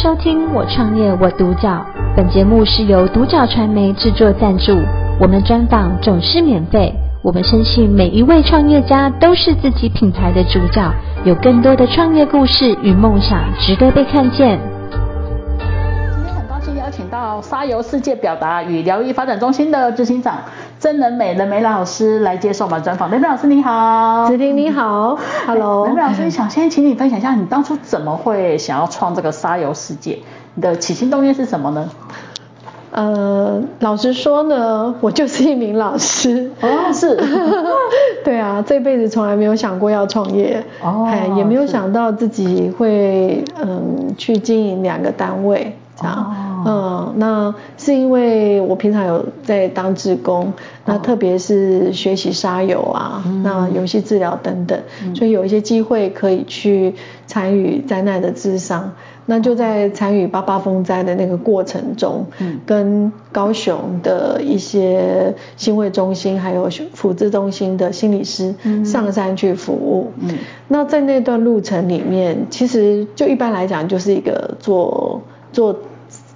[0.00, 1.84] 收听我创业我独角，
[2.16, 4.78] 本节目是由独角传媒制作赞助，
[5.20, 6.94] 我们专访总是免费。
[7.20, 10.88] 我们相信每一位创业家都是自己品牌的主角，
[11.24, 14.60] 有更多的创业故事与梦想值得被看见。
[16.14, 20.36] 今天很高兴邀请到沙游世界表达与疗愈发展中心的执行长
[20.78, 23.10] 曾人美人美老师来接受我们专访。
[23.10, 25.86] 人美老师你好，子婷你好，Hello。
[25.90, 30.20] 人美老师，想先请你分享一下，你当初怎么会想要创这个沙游世界？
[30.54, 31.90] 你的起心动念是什么呢？
[32.92, 36.52] 呃，老实说呢，我 就是一名老师。
[36.60, 37.16] 哦，是。
[38.24, 40.64] 对啊，这辈子从来没有想过要创业。
[40.80, 41.04] 哦。
[41.08, 46.14] 哎，也没有想到自己会嗯去经营两个单位这样。
[46.16, 46.47] 哦。
[46.66, 50.52] 嗯，那是因为我平常有在当志工，哦、
[50.86, 56.94] 那特别是学习沙游啊，嗯、那游戏治疗等等，嗯、所以有一些机会可以去
[57.26, 58.92] 参与灾难的智商。
[59.30, 68.54] 那就在参与八八风灾的那个过程中，嗯，跟高雄的一些心卫中心还有辅治中心的心理师
[68.86, 70.30] 上山去服务，嗯，
[70.68, 75.20] 那在那段路程里面，其实就一般来讲就是一个做
[75.52, 75.78] 做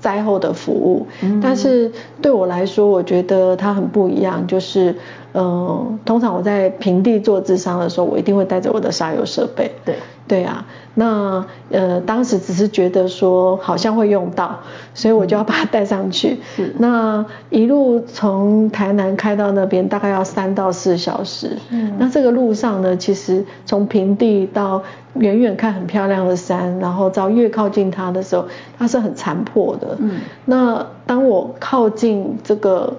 [0.03, 4.95] 灾后的服务，嗯，但是对我来说，我觉得它很不一样，就是。
[5.35, 9.73] 嗯，通常我在平地做智商的时候，我一定会带着我的沙游设备。
[9.83, 9.95] 对，
[10.27, 10.65] 对啊。
[10.95, 14.61] 那呃，当时只是觉得说好像会用到，
[14.95, 16.39] 所以我就要把它带上去。
[16.55, 16.75] 是。
[16.79, 21.57] 那一路从台南开到那边，大概要三到四小时。
[21.71, 21.95] 嗯。
[21.99, 24.83] 那这个路上呢，其实从平地到
[25.15, 28.47] 远远看很漂亮的山，然后到越靠近它的时候，
[28.79, 29.97] 它是很残破的。
[29.99, 30.21] 嗯。
[30.45, 32.95] 那当我靠近这个。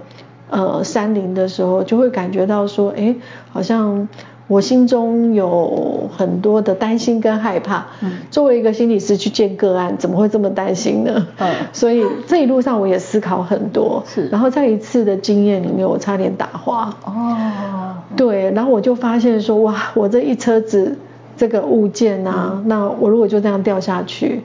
[0.50, 3.16] 呃，山林的时候就会感觉到说，哎，
[3.52, 4.08] 好像
[4.48, 7.86] 我心中有很多的担心跟害怕。
[8.02, 11.28] 嗯，作为一个心理师去见个案，怎么会这么担心呢？
[11.38, 14.04] 嗯， 所以这一路上我也思考很多。
[14.06, 16.94] 是，然后在一次的经验里面，我差点打滑。
[17.06, 20.98] 哦，对，然后我就发现说，哇，我这一车子
[21.38, 24.42] 这个物件啊，嗯，那我如果就这样掉下去。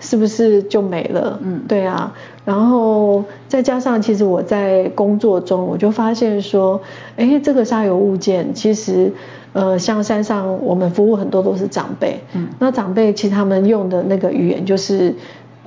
[0.00, 1.38] 是不是就没了？
[1.42, 2.12] 嗯，对啊。
[2.44, 6.80] 然后再加上，其实我在工作中，我就发现说，
[7.16, 9.12] 哎，这个沙油物件，其实，
[9.52, 15.14] 呃，像山上我们服务很多都是长辈，嗯，那长辈其实他们用的那个语言就是，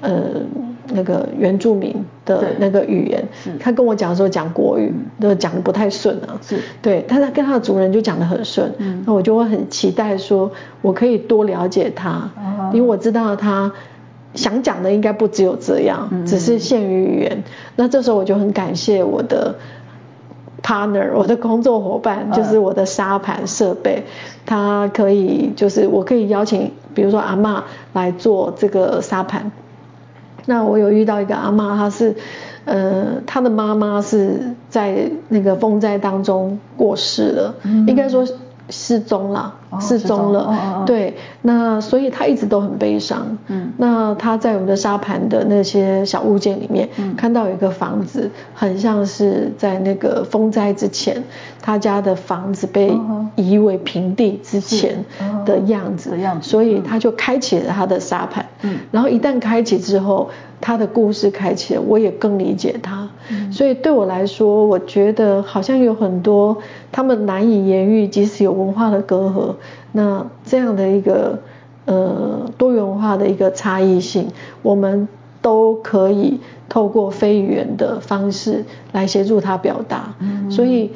[0.01, 0.41] 呃，
[0.91, 3.23] 那个原住民的那个语言，
[3.59, 10.49] 他跟我讲的时候讲国语，都讲的不太顺啊，是，对，但他跟他的族人就讲得很顺，嗯，那我就会很期待说，
[10.81, 12.27] 我可以多了解他，
[12.73, 13.71] 因为我知道他。
[14.33, 17.43] 想讲的应该不只有这样，只是限于语言。
[17.75, 19.55] 那这时候我就很感谢我的
[20.63, 24.03] partner，我的工作伙伴，就是我的沙盘设备，
[24.45, 29.51] 他可以就是我可以邀请，比如说阿嬷来做这个沙盘。
[30.45, 32.15] 那我有遇到一个阿嬷，她是
[32.65, 37.55] 呃，她的妈妈是在那个风灾当中过世了，
[37.87, 38.25] 应该说。
[38.71, 43.37] 失踪了，失踪了，对，那所以他一直都很悲伤。
[43.47, 51.23] 嗯，那他在我们的沙盘的那些小物件里面，嗯、看到有一个房子，很像是在那个风灾之前，
[51.61, 52.97] 他家的房子被
[53.35, 55.05] 夷为平地之前
[55.45, 58.45] 的样子，样子，所以他就开启了他的沙盘。
[58.61, 60.29] 嗯，然后一旦开启之后。
[60.63, 63.00] 他的故事开启了，我也更理解他，
[63.31, 66.57] 嗯、所以对我来说，我觉得好像有很多
[66.91, 69.55] 他们难以言喻，即使有文化的隔阂，
[69.93, 71.39] 那这样的一个
[71.85, 74.27] 呃多元化的一个差异性，
[74.61, 75.07] 我们
[75.41, 80.91] 都可以透过非语言的方式来协助他表达，嗯、所以。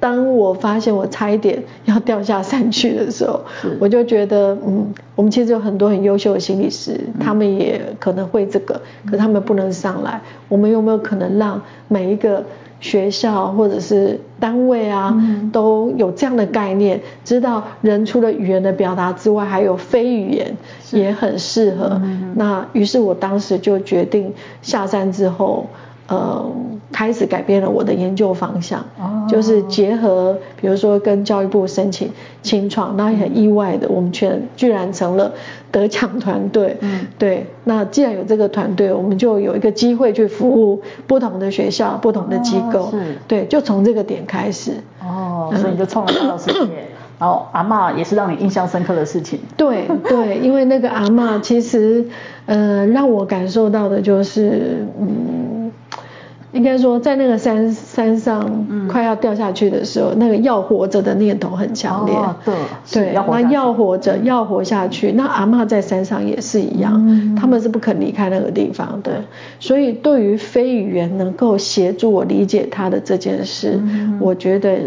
[0.00, 3.40] 当我发现我差一点要掉下山去的时候，
[3.80, 10.20] 我就觉得，嗯，我们其实有很多很优秀的心理师，嗯、他们也可能会这个，可他们不能上来。
[10.24, 12.44] 嗯、我们有没有可能让每一个
[12.80, 20.56] 学校或者是单位啊，嗯、都有这样的概念，知道人除了语言的表达之外，还有非语言
[20.92, 22.00] 也很适合。
[22.04, 25.66] 嗯、那于是我当时就决定下山之后。
[26.10, 26.50] 呃，
[26.90, 32.10] 开始改变了我的研究方向，哦、就是结合，比如说跟教育部申请
[32.42, 35.32] 清创，那也很意外的，我们全居然成了
[35.70, 36.78] 得奖团队。
[36.80, 37.46] 嗯，对。
[37.64, 42.84] 那既然有这个团队，我们就有一个机会去服务不同的学校、不同的机构。
[42.84, 43.18] 哦、是。
[43.28, 44.72] 对，就从这个点开始。
[45.02, 46.74] 哦，所以你就创了沙游世界，
[47.20, 49.38] 然后阿嬷也是让你印象深刻的事情。
[49.58, 52.06] 对对，因为那个阿嬷其实，
[52.46, 55.70] 呃，让我感受到的就是，嗯。
[56.52, 62.14] 应该说，在那个山山上快要掉下去的时候，嗯、那个要活着的念头很强烈。
[62.14, 62.54] 哦、对，
[62.90, 65.12] 对，那要活着，要活下去。
[65.12, 69.22] 那阿妈在山上也是一样，嗯、他们是不肯离开那个地方的。
[69.60, 74.78] 所以，对于非语言能够协助我理解他的这件事，嗯、我觉得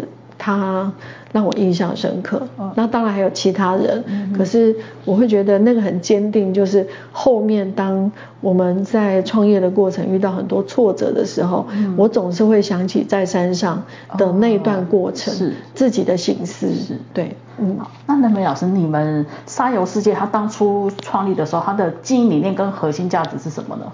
[0.41, 0.91] 他。
[1.33, 2.45] 让我印象深刻。
[2.75, 8.11] 那当然还有其他人，嗯、可是我会觉得那个很坚定，就是后面当
[8.41, 13.81] 我们在创业的过程遇到很多挫折的时候，嗯、我总是会想起在山上
[14.17, 16.67] 的那段过程，哦、是自己的心思。
[16.73, 17.77] 是，对，嗯。
[18.05, 23.85] 那能美老师，你们沙游世界它当初创立的时候，它的经营理念跟核心价值是什么呢？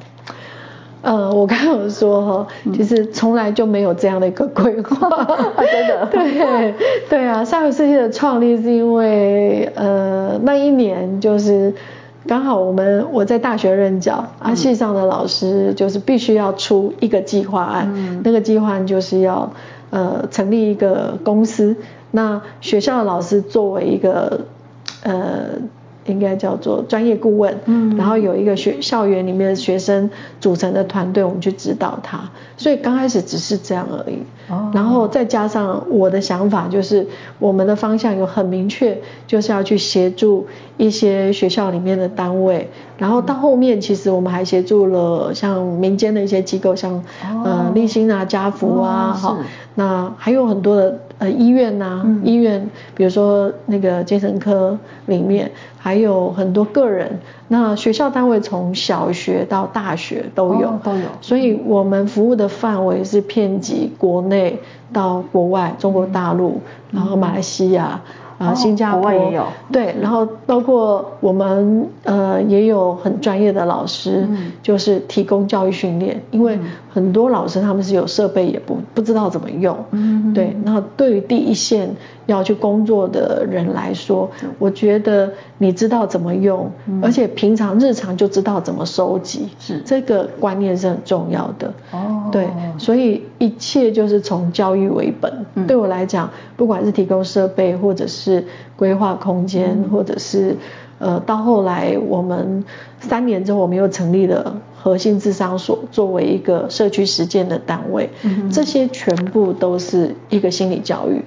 [1.02, 6.06] 呃，我刚刚有说哈，就是从来就没有这样的一个规划，啊、 真的。
[6.12, 6.74] 对，
[7.08, 11.74] 对啊，上个世纪的创立是因为呃那一年就是
[12.28, 19.52] 刚好我们我在大学任教，啊系上的老师就是必须要出一个计划案，嗯、那个计划案就是要
[19.92, 21.76] 呃成立一个公司，
[22.12, 24.42] 那学校的老师作为一个
[25.04, 25.50] 呃。
[26.08, 30.10] 应该叫做专业顾问，嗯，然后有一个学校园里面的学生
[30.40, 34.18] 组成的团队，我们去指导他，所以刚开始只是这样而已，
[34.50, 37.08] 哦，然后再加上我的想法，就是
[37.40, 49.38] 我们的方向有很明确，就是要去协助一些学校里面的单位，然后到后面其实我们还协助了像民间的一些机构，像、哦、呃立新啊、家福啊，好、哦，
[49.76, 51.00] 那还有很多的。
[51.20, 54.78] 呃，医院呐、啊，嗯、医院，比如说那个精神科
[55.08, 57.20] 里面，还有很多个人。
[57.48, 61.06] 那学校单位从小学到大学都有，哦、都有。
[61.22, 64.60] 所以我们服务的范围是遍及国内
[64.94, 66.62] 到国外，中国大陆，
[66.92, 68.02] 嗯、然后马来西亚。
[68.38, 76.60] 啊，新加坡、哦、也有对，然后包括我们呃也有很专业的老师，嗯、就是提供教育训练，因为
[76.92, 81.90] 很多老师他们是有设备也不不知道怎么用，嗯，对，然后对于第一线
[82.28, 92.48] 要去工作的人来说，嗯、我觉得你知道怎么用，嗯、而且平常日常就知道怎么收集，是这个观念是很重要的，哦，对，
[92.78, 98.44] 所以一切就是从教育为本，嗯、对我来讲，不管是提供设备或者是是
[98.76, 100.58] 规划空间，或者是
[101.00, 102.66] 呃，到后来我们
[103.00, 108.10] 三年之后，我们又成立了核心智商所，作为一个社区实践的单位。
[108.52, 111.24] 这些全部都是一个心理教育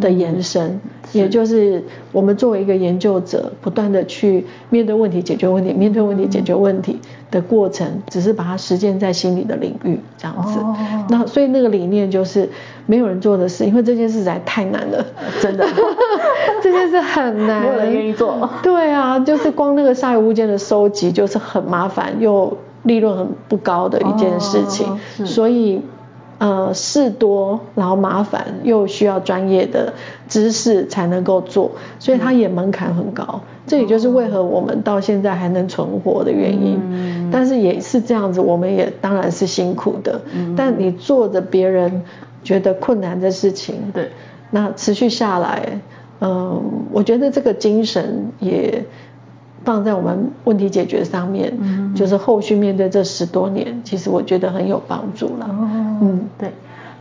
[0.00, 0.78] 的延伸，
[1.12, 1.82] 也就是
[2.12, 7.00] 我们作为一个研究者，不断的去面对问题、解决问题，面对问题、解决问题
[7.30, 10.60] 的过程，只是把它实践在心理的领域这样子。
[11.08, 12.50] 那所以那个理念就是
[12.84, 15.02] 没有人做的事，因为这件事实在太难了，
[15.40, 15.66] 真的，
[16.62, 18.50] 这件事很难，没有人愿意做。
[18.62, 25.80] 对啊，就是光那个沙游物件的收集就是很麻烦又利润很不高的一件事情，所以。
[26.38, 29.92] 呃，事多，然后麻烦，又需要专业的
[30.28, 33.24] 知识才能够做，所以它也门槛很高。
[33.28, 36.80] 嗯、这也就是为何我们到现在还能存活的原因。
[36.80, 40.20] 嗯、但是也是这样子，我们也当然是辛苦的。
[40.32, 42.04] 嗯、但你做着别人
[42.44, 44.10] 觉得困难的事情，对，
[44.50, 45.80] 那持续下来，
[46.20, 46.62] 嗯、呃，
[46.92, 48.84] 我觉得这个精神也。
[49.68, 55.44] 放在我们问题解决上面，嗯、就是后续面对这十多年，其实我觉得很有帮助了。
[55.44, 55.68] 哦、
[56.00, 56.50] 嗯，对。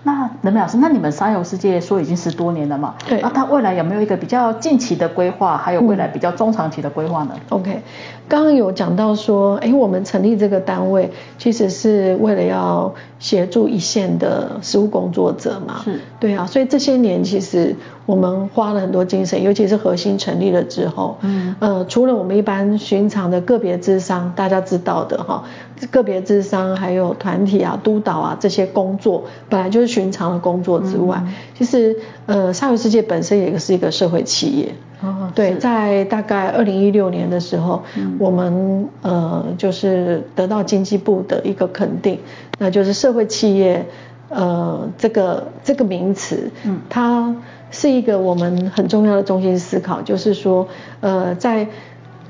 [0.03, 2.95] 那能美老师，那你们沙游世界说已经十多年了嘛？
[3.07, 3.19] 对。
[3.21, 7.31] 那它未来有没有一个比较近期的规划，还有未来比较中长期的规划呢？
[7.35, 7.81] 嗯，OK。
[8.29, 15.81] 刚刚有讲到说，哎，我们成立这个单位，其实是为了要协助一线的实务工作者嘛。
[15.83, 15.99] 是。
[16.19, 17.75] 对啊，所以这些年其实
[18.05, 25.43] 我们花了很多精神，尤其是核心成立了之后，嗯，呃，除了我们一般寻常的个别智商，大家知道的哈，
[25.87, 34.73] 个别智商还有团体啊、督导啊这些工作，本来就是寻常的工作之外，嗯、其实呃，沙游世界本身也是一个社会企业。
[34.99, 42.19] 哦，对，在大概二零一六年的时候，嗯、我们呃就是得到经济部的一个肯定，
[42.57, 43.85] 那就是社会企业
[44.29, 47.35] 呃这个这个名词，嗯，它
[47.69, 50.67] 是一个我们很重要的中心思考，就是说
[51.01, 51.67] 呃在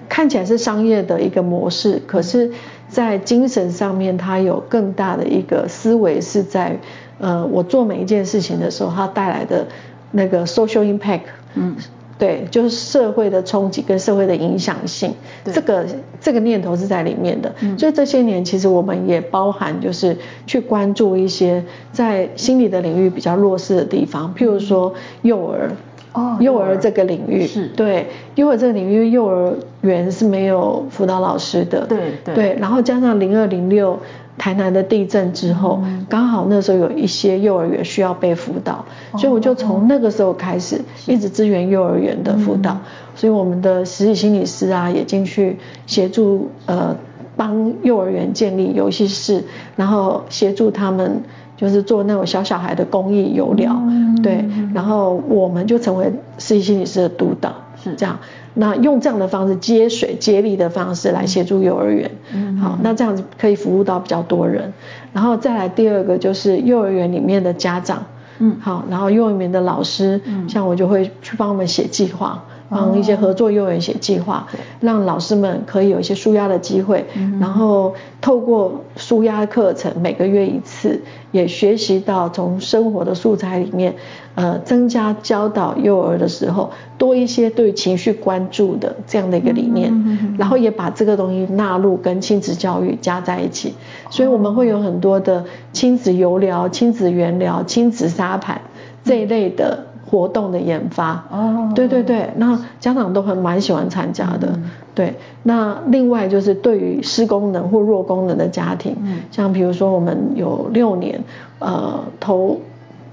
[0.10, 2.52] 看起来是商业的一个模式，可是，
[2.90, 6.80] 在精神上面他有更大的一个思维是在
[7.20, 9.68] 呃我做每一件事情的时候，它带来的
[10.12, 11.22] 那个 social impact，
[11.56, 11.76] 嗯。
[12.20, 15.14] 对，就是社会的冲击跟社会的影响性，
[15.46, 15.86] 这个
[16.20, 17.54] 这个念头是在里面的。
[17.60, 20.18] 嗯、所以这些年其实我们也包含就是
[20.48, 25.70] 去关注一些在心理的领域比较弱势的地方，譬如说幼儿。
[26.18, 34.00] 哦，幼儿这个领域是，对，幼儿这个领域，幼儿园是没有辅导老师的，对对，对，然后加上零二零六
[34.36, 42.76] 台南的地震之后，嗯、刚好那时候有一些幼儿园需要被辅导，哦、所以我就从那个时候开始一直支援幼儿园的辅导，
[43.16, 46.96] 所以我们的实习心理师啊也进去协助呃
[47.36, 49.44] 帮幼儿园建立游戏室，
[49.76, 51.22] 然后协助他们。
[51.58, 58.20] 就是做那种小小孩的公益游疗，嗯、对，然后我们就成为实习心理师的督导，是这样。
[58.54, 64.74] 那用这样的方式接水接力的方式来协助幼儿园，嗯、好，那这样子可以服务到比较多人。
[65.14, 68.06] 然后再来第二个就是幼儿园里面的家长，
[68.40, 72.44] 嗯，好，然后幼儿园的老师，嗯，像我就会去帮我们写计划。
[72.70, 74.48] 帮一些合作幼儿园写计划，
[74.80, 77.06] 让老师们可以有一些舒压的机会，
[77.40, 83.96] 然后透过舒压课程，每个月一次，也学习到从生活的素材里面，
[84.36, 89.92] 呃，增加教导幼儿的时候多一些对情绪关注的这样的一个理念，
[90.38, 93.74] 然后也把这个东西纳入跟亲子教育加在一起，
[94.10, 98.62] 所以我们会有很多的亲子游疗、亲子园聊、亲子沙盘
[99.04, 99.86] 这一类的。
[100.10, 104.64] 活动的研发哦，对对对，那家长都很蛮喜欢参加的，嗯、
[104.96, 105.16] 对。
[105.44, 111.22] 那另外就是对于失功能或弱功能的家庭，嗯、像比如说我们有六年，
[111.60, 112.60] 呃，投。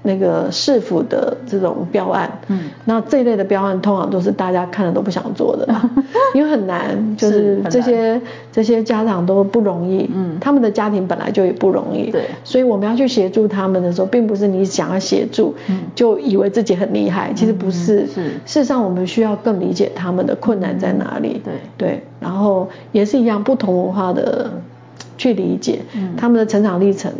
[0.05, 5.67] 那个市府的这种标案，嗯，那这一类的标案通常都是大家看了都不想做的，
[6.35, 8.21] 因为很难，就是这些
[8.51, 21.53] 这些家长都不容易，嗯，他们的家庭本来就也不容易，对，所以我们要去协助他们的时候，并不是你想要协助，嗯，就以为自己很厉害，其实不是，是，事实上我们需要更理解他们的困难在哪里，对。
[21.77, 24.49] 对，然后也是一样不同文化的
[25.17, 27.11] 去理解，嗯，他们的成长历程。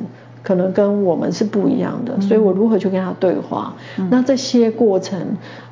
[0.45, 3.73] 可能跟我们是不一样的，嗯、所以我如何去跟他对话？
[3.97, 5.19] 嗯、那这些过程，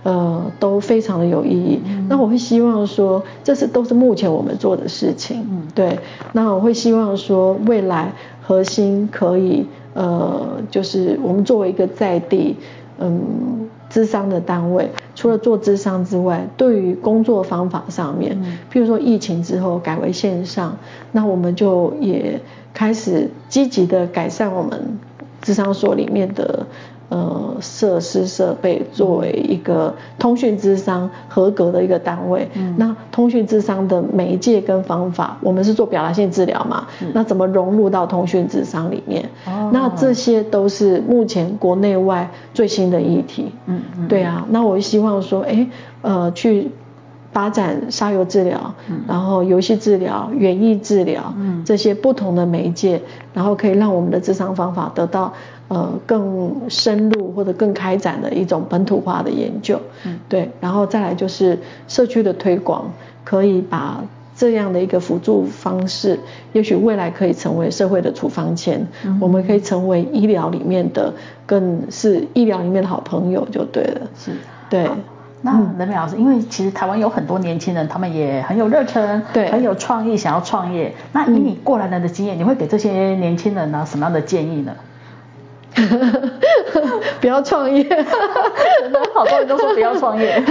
[0.02, 1.80] 呃，都非常的有意义。
[1.86, 6.00] 嗯、那我会希望说，这是都是目前我们做的事情，嗯、对。
[6.32, 8.12] 那我会希望说，未来
[8.42, 12.58] 核心可以，呃，就是我们作为一个在地，
[12.98, 13.70] 嗯。
[13.90, 14.90] 资商的单位，
[15.24, 18.38] 除了做智商之外，对于工作方法上面，
[18.70, 20.78] 譬如说疫情之后改为线上，
[21.14, 22.42] 那我们就也
[22.74, 25.00] 开始积极的改善我们
[25.42, 26.68] 智商所里面的。
[27.14, 39.30] 呃，设施设备作为一个通讯智商合格的一个单位，嗯、那通讯智商的媒介跟方法，我们是做表达性治疗嘛，嗯、那怎么融入到通讯智商里面？
[39.46, 43.52] 哦、那这些都是目前国内外最新的议题。
[43.68, 45.68] 嗯嗯，对啊，那我希望说，哎，
[46.02, 46.72] 呃，去。
[47.34, 48.74] 发展沙游治疗，
[49.08, 51.34] 然后游戏治疗、园艺治疗，
[51.66, 53.02] 这些不同的媒介，
[53.34, 55.34] 然后可以让我们的智商方法得到
[55.68, 59.80] 呃更深入或者更开展的一种本土化的研究。
[60.30, 62.92] 对，然后再来就是社区的推广，
[63.24, 64.04] 可以把
[64.36, 66.20] 这样的一个辅助方式，
[66.54, 68.88] 也许未来可以成为社会的处方签，
[69.20, 71.14] 我们可以成为医疗里面的，
[71.48, 74.02] 更是医疗里面的好朋友就对了。
[74.16, 74.34] 是，
[74.70, 74.88] 对。
[75.46, 80.96] 那人美老师，因为其实台湾有很多年轻人，他们也很有热忱，对，很有创意，想要创业。
[81.12, 84.74] 那以你过来人的经验，嗯、你会给这些年轻人呢什么样的建议呢？
[87.20, 87.84] 不要创业，
[89.14, 90.42] 好多人都说不要创业。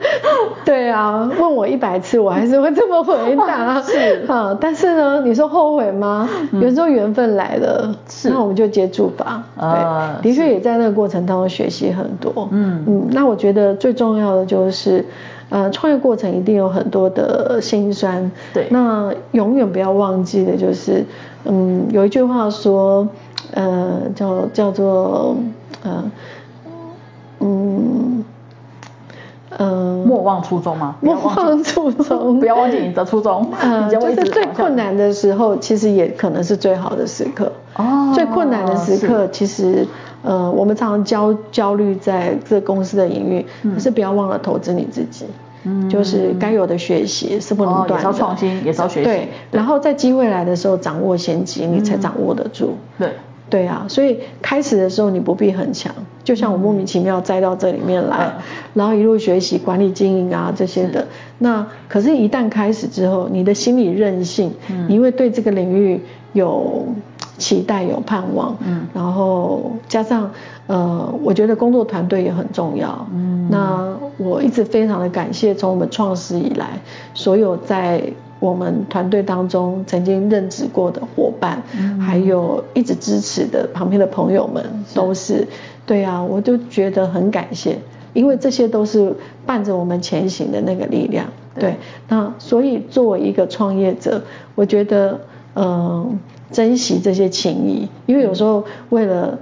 [0.64, 3.80] 对啊，问我一百次，我还是会这么回答。
[3.82, 6.28] 是啊，但是呢，你说后悔吗？
[6.52, 9.44] 嗯、有时候缘分来了，是那我们就接住吧。
[9.56, 12.48] 呃、对，的确也在那个过程当中学习很多。
[12.50, 15.04] 嗯嗯，那我觉得最重要的就是，
[15.50, 18.30] 呃，创业过程一定有很多的辛酸。
[18.52, 21.04] 对，那永远不要忘记的就是，
[21.44, 23.06] 嗯，有一句话说。
[23.52, 25.36] 呃，叫叫做
[25.82, 26.10] 呃，
[27.40, 28.24] 嗯，
[29.50, 30.96] 呃，莫忘初衷吗？
[31.00, 33.46] 莫忘初衷， 不要忘记你的初衷。
[33.60, 37.52] 呃， 就是最困难的时候，其实也可能是最好的时刻。
[37.76, 39.86] 哦，最困难的时刻，其实
[40.22, 45.26] 呃，我们常常焦焦虑在这公司的营运，可是不要忘了投资你自己。
[45.66, 47.96] 嗯，就是该有的学习是不能断的。
[47.96, 49.04] 也要创新，也要学习。
[49.04, 52.76] 对，然后在机会来的时候掌握先机，你才掌握得住。
[52.98, 53.08] 对。
[53.50, 61.06] 对啊，所以开始的时候你不必很强，就像我莫名其妙栽到这里面来，嗯、然后一路学习管理经营啊这些的。
[61.38, 66.00] 那可是，一旦开始之后，你的心理韧性，嗯、你会对这个领域
[66.32, 66.86] 有
[67.36, 68.56] 期待、有盼望。
[68.66, 70.30] 嗯，然后加上
[70.66, 73.06] 呃，我觉得工作团队也很重要。
[73.12, 76.70] 嗯，那我一直非常的感谢从我们创始以来
[77.12, 78.02] 所有在。
[78.44, 84.62] 我们团队当中曾经任职过的伙伴，嗯、还有一直支持的旁边的朋友们，
[84.94, 85.48] 都是，是
[85.86, 87.78] 对啊，我就觉得很感谢。
[88.12, 91.26] 因为这些都是伴着我们前行的那个力量。
[91.54, 91.76] 对，对，
[92.08, 94.22] 那所以作为一个创业者，
[94.54, 95.20] 我觉得，
[95.54, 96.18] 嗯、呃，
[96.52, 99.38] 珍惜这些情谊，因为有时候为了。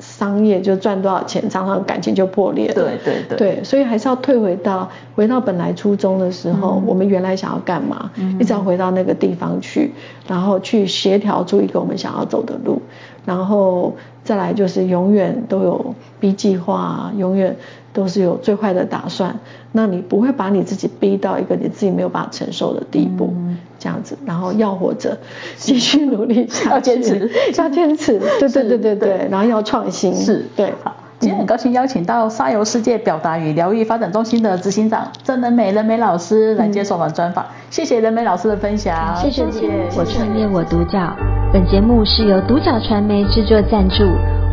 [0.00, 2.74] 商业就赚多少钱，常常感情就破裂了。
[2.74, 3.38] 对对对。
[3.38, 8.10] 对，所以还是要退回到回到本来初衷的时候，嗯、我们原来想要干嘛？
[8.16, 9.92] 嗯，一直要回到那个地方去，
[10.26, 12.80] 然后去协调出一个我们想要走的路，
[13.24, 17.56] 然后再来就是永远都有 B 计划，永远
[17.92, 19.38] 都是有最坏的打算。
[19.72, 23.32] 那你不会把你自己逼到一个你自己没有办法承受的地步。
[23.36, 23.58] 嗯。
[23.78, 25.16] 这样子，然后要活着，
[25.56, 30.70] 继续努力下去，要坚持， 要坚持，对对对对对，然后要创新，是，对。
[30.84, 41.16] 好，今天很高兴邀请到沙游世界表达与疗愈发展中心的执行长郑仁美仁美老师来接受我们专访，谢谢仁美老师的分享，谢谢你，我创业我独角，
[41.50, 44.04] 本节目是由独角传媒制作赞助，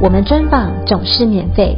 [0.02, 1.78] 我们专访总是免费。